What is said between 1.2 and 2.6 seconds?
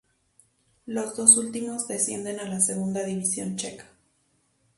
últimos descienden a la